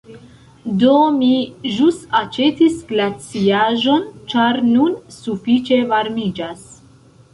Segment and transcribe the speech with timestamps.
[0.83, 1.27] Do, mi
[1.73, 6.65] ĵus aĉetis glaciaĵon ĉar nun sufiĉe varmiĝas